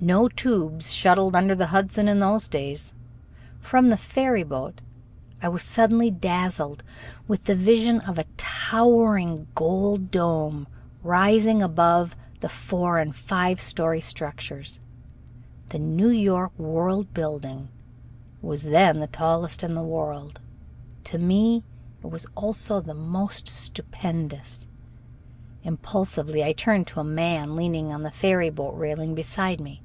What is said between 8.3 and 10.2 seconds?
towering gold